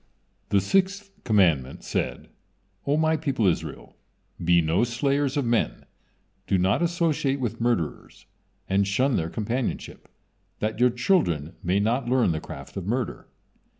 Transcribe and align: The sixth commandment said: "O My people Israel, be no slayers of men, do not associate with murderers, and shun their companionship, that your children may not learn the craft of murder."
The 0.49 0.61
sixth 0.61 1.11
commandment 1.23 1.83
said: 1.83 2.29
"O 2.87 2.97
My 2.97 3.15
people 3.15 3.45
Israel, 3.45 3.95
be 4.43 4.59
no 4.59 4.83
slayers 4.83 5.37
of 5.37 5.45
men, 5.45 5.85
do 6.47 6.57
not 6.57 6.81
associate 6.81 7.39
with 7.39 7.61
murderers, 7.61 8.25
and 8.67 8.87
shun 8.87 9.15
their 9.15 9.29
companionship, 9.29 10.09
that 10.57 10.79
your 10.79 10.89
children 10.89 11.53
may 11.61 11.79
not 11.79 12.09
learn 12.09 12.31
the 12.31 12.41
craft 12.41 12.77
of 12.77 12.87
murder." 12.87 13.27